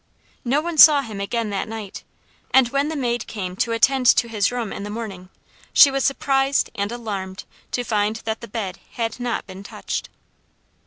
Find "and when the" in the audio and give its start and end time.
2.49-2.95